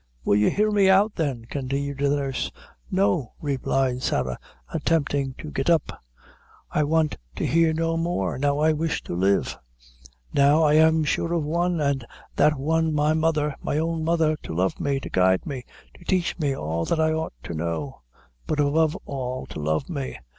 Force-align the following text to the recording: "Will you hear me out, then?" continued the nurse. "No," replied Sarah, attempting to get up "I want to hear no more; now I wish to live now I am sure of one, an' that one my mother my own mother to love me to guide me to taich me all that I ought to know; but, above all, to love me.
"Will 0.25 0.35
you 0.37 0.49
hear 0.49 0.71
me 0.71 0.89
out, 0.89 1.13
then?" 1.13 1.45
continued 1.45 1.99
the 1.99 2.09
nurse. 2.09 2.51
"No," 2.89 3.33
replied 3.39 4.01
Sarah, 4.01 4.39
attempting 4.73 5.35
to 5.37 5.51
get 5.51 5.69
up 5.69 6.01
"I 6.71 6.83
want 6.83 7.17
to 7.35 7.45
hear 7.45 7.71
no 7.71 7.97
more; 7.97 8.39
now 8.39 8.57
I 8.57 8.73
wish 8.73 9.03
to 9.03 9.15
live 9.15 9.59
now 10.33 10.63
I 10.63 10.73
am 10.73 11.03
sure 11.03 11.33
of 11.33 11.43
one, 11.43 11.79
an' 11.79 12.01
that 12.35 12.57
one 12.57 12.95
my 12.95 13.13
mother 13.13 13.53
my 13.61 13.77
own 13.77 14.03
mother 14.03 14.35
to 14.37 14.55
love 14.55 14.79
me 14.79 14.99
to 15.01 15.09
guide 15.11 15.45
me 15.45 15.65
to 15.93 16.03
taich 16.03 16.33
me 16.39 16.55
all 16.55 16.83
that 16.85 16.99
I 16.99 17.11
ought 17.13 17.33
to 17.43 17.53
know; 17.53 18.01
but, 18.47 18.59
above 18.59 18.95
all, 19.05 19.45
to 19.45 19.59
love 19.59 19.87
me. 19.87 20.17